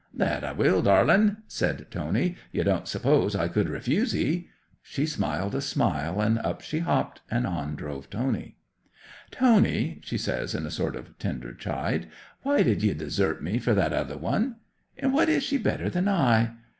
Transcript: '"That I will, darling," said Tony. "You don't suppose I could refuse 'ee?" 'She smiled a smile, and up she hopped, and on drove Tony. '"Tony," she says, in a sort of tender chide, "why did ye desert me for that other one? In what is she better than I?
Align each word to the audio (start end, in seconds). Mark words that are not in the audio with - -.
'"That 0.15 0.43
I 0.43 0.51
will, 0.51 0.81
darling," 0.81 1.37
said 1.47 1.85
Tony. 1.91 2.35
"You 2.51 2.63
don't 2.63 2.87
suppose 2.87 3.35
I 3.35 3.47
could 3.47 3.69
refuse 3.69 4.15
'ee?" 4.15 4.49
'She 4.81 5.05
smiled 5.05 5.53
a 5.53 5.61
smile, 5.61 6.19
and 6.19 6.39
up 6.39 6.61
she 6.61 6.79
hopped, 6.79 7.21
and 7.29 7.45
on 7.45 7.75
drove 7.75 8.09
Tony. 8.09 8.57
'"Tony," 9.29 10.01
she 10.03 10.17
says, 10.17 10.55
in 10.55 10.65
a 10.65 10.71
sort 10.71 10.95
of 10.95 11.19
tender 11.19 11.53
chide, 11.53 12.07
"why 12.41 12.63
did 12.63 12.81
ye 12.81 12.95
desert 12.95 13.43
me 13.43 13.59
for 13.59 13.75
that 13.75 13.93
other 13.93 14.17
one? 14.17 14.55
In 14.97 15.11
what 15.11 15.29
is 15.29 15.43
she 15.43 15.59
better 15.59 15.87
than 15.87 16.07
I? 16.07 16.55